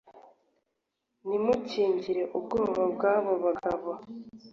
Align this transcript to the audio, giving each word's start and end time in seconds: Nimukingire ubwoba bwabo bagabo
Nimukingire 1.27 2.21
ubwoba 2.37 2.81
bwabo 2.93 3.31
bagabo 3.43 3.89